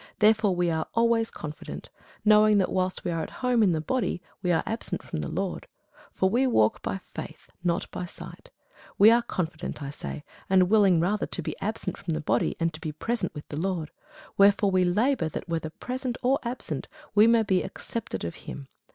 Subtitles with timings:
[0.17, 1.91] Therefore we are always confident,
[2.25, 5.27] knowing that, whilst we are at home in the body, we are absent from the
[5.29, 5.67] Lord:
[6.11, 8.49] (for we walk by faith, not by sight:)
[8.97, 12.73] we are confident, I say, and willing rather to be absent from the body, and
[12.73, 13.91] to be present with the Lord.
[14.37, 18.69] Wherefore we labour, that, whether present or absent, we may be accepted of him.